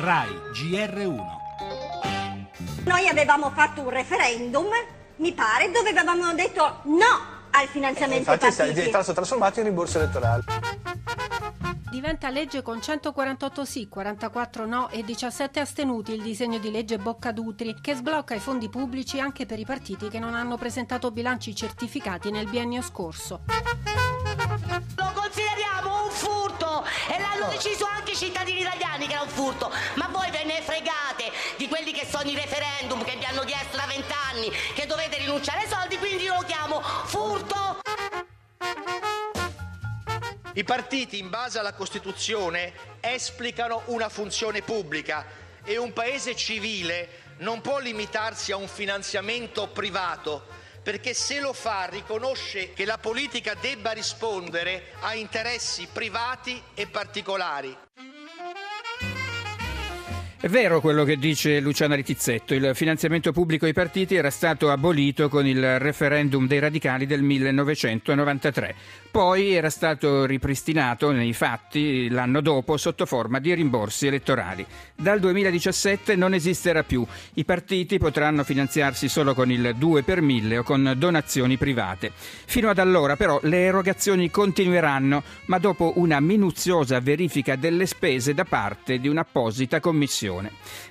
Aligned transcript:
RAI 0.00 0.30
GR1 0.54 1.20
Noi 2.84 3.06
avevamo 3.06 3.50
fatto 3.50 3.82
un 3.82 3.90
referendum, 3.90 4.66
mi 5.16 5.32
pare, 5.32 5.70
dove 5.70 5.90
avevamo 5.90 6.32
detto 6.32 6.80
no 6.84 7.38
al 7.50 7.66
finanziamento 7.66 8.30
ai 8.30 8.36
Infatti 8.36 8.62
è 8.62 8.66
partiti. 8.66 8.88
stato 8.88 9.12
trasformato 9.12 9.58
in 9.58 9.66
rimborso 9.66 9.98
elettorale. 9.98 10.44
Diventa 11.90 12.30
legge 12.30 12.62
con 12.62 12.80
148 12.80 13.64
sì, 13.66 13.88
44 13.88 14.64
no 14.64 14.88
e 14.88 15.02
17 15.02 15.60
astenuti 15.60 16.14
il 16.14 16.22
disegno 16.22 16.56
di 16.56 16.70
legge 16.70 16.96
Boccadutri 16.96 17.76
che 17.82 17.94
sblocca 17.94 18.34
i 18.34 18.40
fondi 18.40 18.70
pubblici 18.70 19.20
anche 19.20 19.44
per 19.44 19.58
i 19.58 19.66
partiti 19.66 20.08
che 20.08 20.18
non 20.18 20.34
hanno 20.34 20.56
presentato 20.56 21.10
bilanci 21.10 21.54
certificati 21.54 22.30
nel 22.30 22.48
biennio 22.48 22.80
scorso. 22.80 23.42
Lo 24.96 25.12
consideriamo 25.12 26.04
un 26.04 26.10
furto 26.10 26.84
e 26.84 27.20
l'hanno 27.20 27.50
deciso 27.50 27.84
anche 27.84 27.99
cittadini 28.20 28.60
italiani 28.60 29.06
che 29.06 29.14
era 29.14 29.22
un 29.22 29.28
furto. 29.28 29.72
Ma 29.94 30.08
voi 30.08 30.30
ve 30.30 30.44
ne 30.44 30.60
fregate 30.60 31.32
di 31.56 31.66
quelli 31.68 31.92
che 31.92 32.06
sono 32.06 32.28
i 32.28 32.34
referendum 32.34 33.02
che 33.02 33.16
vi 33.16 33.24
hanno 33.24 33.44
chiesto 33.44 33.78
da 33.78 33.86
vent'anni 33.86 34.50
che 34.74 34.84
dovete 34.84 35.16
rinunciare 35.16 35.62
ai 35.62 35.68
soldi, 35.68 35.96
quindi 35.96 36.24
io 36.24 36.34
lo 36.34 36.42
chiamo 36.42 36.82
furto. 36.82 37.80
I 40.52 40.64
partiti, 40.64 41.18
in 41.18 41.30
base 41.30 41.58
alla 41.58 41.72
Costituzione, 41.72 42.74
esplicano 43.00 43.82
una 43.86 44.10
funzione 44.10 44.60
pubblica 44.60 45.24
e 45.64 45.78
un 45.78 45.94
paese 45.94 46.36
civile 46.36 47.28
non 47.38 47.62
può 47.62 47.78
limitarsi 47.78 48.52
a 48.52 48.56
un 48.56 48.68
finanziamento 48.68 49.68
privato, 49.68 50.44
perché 50.82 51.14
se 51.14 51.40
lo 51.40 51.54
fa 51.54 51.86
riconosce 51.86 52.74
che 52.74 52.84
la 52.84 52.98
politica 52.98 53.54
debba 53.54 53.92
rispondere 53.92 54.92
a 55.00 55.14
interessi 55.14 55.88
privati 55.90 56.62
e 56.74 56.86
particolari. 56.86 57.74
È 60.42 60.48
vero 60.48 60.80
quello 60.80 61.04
che 61.04 61.18
dice 61.18 61.60
Luciana 61.60 61.94
Litizzetto, 61.94 62.54
il 62.54 62.70
finanziamento 62.72 63.30
pubblico 63.30 63.66
ai 63.66 63.74
partiti 63.74 64.14
era 64.14 64.30
stato 64.30 64.70
abolito 64.70 65.28
con 65.28 65.46
il 65.46 65.78
referendum 65.78 66.46
dei 66.46 66.60
radicali 66.60 67.04
del 67.04 67.20
1993, 67.20 68.74
poi 69.10 69.52
era 69.52 69.68
stato 69.68 70.24
ripristinato 70.24 71.12
nei 71.12 71.34
fatti 71.34 72.08
l'anno 72.08 72.40
dopo 72.40 72.78
sotto 72.78 73.04
forma 73.04 73.38
di 73.38 73.52
rimborsi 73.52 74.06
elettorali. 74.06 74.64
Dal 74.96 75.20
2017 75.20 76.16
non 76.16 76.32
esisterà 76.32 76.84
più, 76.84 77.06
i 77.34 77.44
partiti 77.44 77.98
potranno 77.98 78.42
finanziarsi 78.42 79.10
solo 79.10 79.34
con 79.34 79.50
il 79.50 79.74
2 79.76 80.02
per 80.04 80.22
1000 80.22 80.56
o 80.56 80.62
con 80.62 80.94
donazioni 80.96 81.58
private. 81.58 82.12
Fino 82.14 82.70
ad 82.70 82.78
allora 82.78 83.14
però 83.14 83.38
le 83.42 83.64
erogazioni 83.64 84.30
continueranno, 84.30 85.22
ma 85.46 85.58
dopo 85.58 85.92
una 85.96 86.18
minuziosa 86.18 86.98
verifica 87.00 87.56
delle 87.56 87.84
spese 87.84 88.32
da 88.32 88.44
parte 88.44 88.98
di 88.98 89.06
un'apposita 89.06 89.80
commissione. 89.80 90.28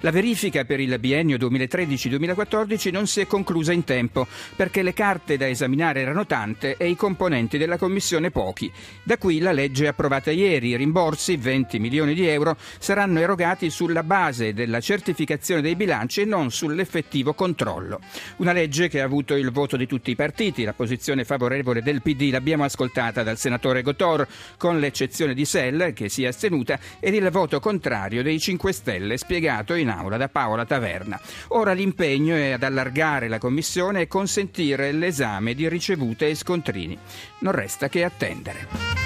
La 0.00 0.10
verifica 0.10 0.64
per 0.64 0.80
il 0.80 0.98
biennio 0.98 1.36
2013-2014 1.36 2.90
non 2.90 3.06
si 3.06 3.20
è 3.20 3.26
conclusa 3.26 3.72
in 3.72 3.84
tempo 3.84 4.26
perché 4.56 4.82
le 4.82 4.92
carte 4.92 5.36
da 5.36 5.48
esaminare 5.48 6.00
erano 6.00 6.26
tante 6.26 6.76
e 6.76 6.88
i 6.88 6.96
componenti 6.96 7.58
della 7.58 7.78
commissione 7.78 8.30
pochi. 8.30 8.70
Da 9.02 9.18
qui 9.18 9.38
la 9.38 9.52
legge 9.52 9.86
approvata 9.86 10.30
ieri. 10.30 10.68
I 10.68 10.76
rimborsi, 10.76 11.36
20 11.36 11.78
milioni 11.78 12.14
di 12.14 12.26
euro, 12.26 12.56
saranno 12.78 13.20
erogati 13.20 13.70
sulla 13.70 14.02
base 14.02 14.52
della 14.54 14.80
certificazione 14.80 15.60
dei 15.60 15.76
bilanci 15.76 16.22
e 16.22 16.24
non 16.24 16.50
sull'effettivo 16.50 17.34
controllo. 17.34 18.00
Una 18.36 18.52
legge 18.52 18.88
che 18.88 19.00
ha 19.00 19.04
avuto 19.04 19.34
il 19.34 19.50
voto 19.50 19.76
di 19.76 19.86
tutti 19.86 20.10
i 20.10 20.16
partiti. 20.16 20.64
La 20.64 20.72
posizione 20.72 21.24
favorevole 21.24 21.82
del 21.82 22.02
PD 22.02 22.30
l'abbiamo 22.30 22.64
ascoltata 22.64 23.22
dal 23.22 23.38
senatore 23.38 23.82
Gotor, 23.82 24.26
con 24.56 24.78
l'eccezione 24.78 25.34
di 25.34 25.44
Sell, 25.44 25.92
che 25.92 26.08
si 26.08 26.24
è 26.24 26.28
astenuta, 26.28 26.78
ed 27.00 27.14
il 27.14 27.28
voto 27.30 27.60
contrario 27.60 28.22
dei 28.22 28.38
5 28.38 28.72
Stelle 28.72 29.16
spiegato 29.28 29.74
in 29.74 29.90
aula 29.90 30.16
da 30.16 30.30
Paola 30.30 30.64
Taverna. 30.64 31.20
Ora 31.48 31.74
l'impegno 31.74 32.34
è 32.34 32.52
ad 32.52 32.62
allargare 32.62 33.28
la 33.28 33.38
commissione 33.38 34.00
e 34.00 34.06
consentire 34.06 34.90
l'esame 34.92 35.52
di 35.52 35.68
ricevute 35.68 36.28
e 36.28 36.34
scontrini. 36.34 36.96
Non 37.40 37.52
resta 37.52 37.90
che 37.90 38.04
attendere. 38.04 38.97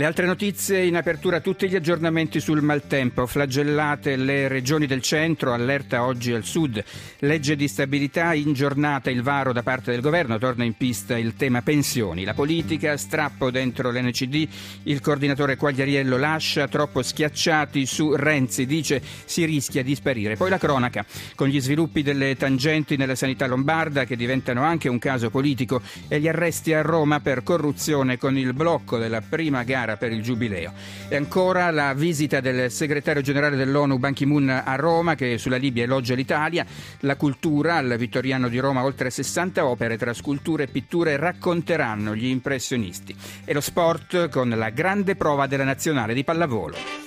Le 0.00 0.06
altre 0.06 0.24
notizie 0.24 0.86
in 0.86 0.96
apertura 0.96 1.40
tutti 1.40 1.68
gli 1.68 1.76
aggiornamenti 1.76 2.40
sul 2.40 2.62
maltempo, 2.62 3.26
flagellate 3.26 4.16
le 4.16 4.48
regioni 4.48 4.86
del 4.86 5.02
centro, 5.02 5.52
allerta 5.52 6.06
oggi 6.06 6.32
al 6.32 6.42
sud, 6.42 6.82
legge 7.18 7.54
di 7.54 7.68
stabilità 7.68 8.32
in 8.32 8.54
giornata 8.54 9.10
il 9.10 9.20
varo 9.20 9.52
da 9.52 9.62
parte 9.62 9.90
del 9.90 10.00
governo, 10.00 10.38
torna 10.38 10.64
in 10.64 10.72
pista 10.72 11.18
il 11.18 11.34
tema 11.34 11.60
pensioni, 11.60 12.24
la 12.24 12.32
politica, 12.32 12.96
strappo 12.96 13.50
dentro 13.50 13.90
l'NCD, 13.90 14.48
il 14.84 15.02
coordinatore 15.02 15.56
Quagliariello 15.56 16.16
lascia, 16.16 16.66
troppo 16.66 17.02
schiacciati 17.02 17.84
su 17.84 18.14
Renzi, 18.14 18.64
dice 18.64 19.02
si 19.26 19.44
rischia 19.44 19.82
di 19.82 19.94
sparire. 19.94 20.36
Poi 20.36 20.48
la 20.48 20.56
cronaca, 20.56 21.04
con 21.34 21.48
gli 21.48 21.60
sviluppi 21.60 22.02
delle 22.02 22.36
tangenti 22.36 22.96
nella 22.96 23.14
sanità 23.14 23.46
lombarda 23.46 24.04
che 24.04 24.16
diventano 24.16 24.62
anche 24.62 24.88
un 24.88 24.98
caso 24.98 25.28
politico 25.28 25.82
e 26.08 26.18
gli 26.20 26.28
arresti 26.28 26.72
a 26.72 26.80
Roma 26.80 27.20
per 27.20 27.42
corruzione 27.42 28.16
con 28.16 28.38
il 28.38 28.54
blocco 28.54 28.96
della 28.96 29.20
prima 29.20 29.62
gara 29.62 29.88
per 29.96 30.12
il 30.12 30.22
Giubileo. 30.22 30.72
E 31.08 31.16
ancora 31.16 31.70
la 31.70 31.94
visita 31.94 32.40
del 32.40 32.70
segretario 32.70 33.22
generale 33.22 33.56
dell'ONU 33.56 33.98
Ban 33.98 34.14
Ki-moon 34.14 34.62
a 34.64 34.74
Roma 34.76 35.14
che 35.14 35.38
sulla 35.38 35.56
Libia 35.56 35.84
elogia 35.84 36.14
l'Italia, 36.14 36.64
la 37.00 37.16
cultura, 37.16 37.76
al 37.76 37.96
Vittoriano 37.96 38.48
di 38.48 38.58
Roma 38.58 38.84
oltre 38.84 39.10
60 39.10 39.64
opere 39.64 39.96
tra 39.96 40.12
sculture 40.12 40.64
e 40.64 40.68
pitture 40.68 41.16
racconteranno 41.16 42.14
gli 42.14 42.26
impressionisti. 42.26 43.14
E 43.44 43.52
lo 43.52 43.60
sport 43.60 44.28
con 44.28 44.48
la 44.50 44.70
grande 44.70 45.16
prova 45.16 45.46
della 45.46 45.64
nazionale 45.64 46.14
di 46.14 46.24
pallavolo. 46.24 46.99